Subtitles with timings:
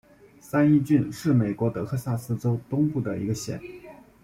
[0.39, 3.61] 三一郡是美国德克萨斯州东部的一个县。